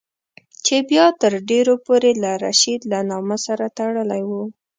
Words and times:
چې 0.65 0.75
بیا 0.89 1.05
تر 1.21 1.33
ډېرو 1.49 1.73
پورې 1.85 2.11
له 2.23 2.31
رشید 2.45 2.81
له 2.91 2.99
نامه 3.09 3.37
سره 3.45 3.65
تړلی 3.77 4.21
وو. 4.29 4.43